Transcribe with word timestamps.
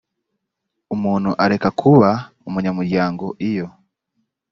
umuntu 0.95 1.29
areka 1.43 1.69
kuba 1.79 2.09
umunyamuryango 2.47 3.25
iyo 3.49 3.67